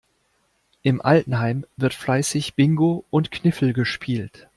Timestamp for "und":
3.11-3.29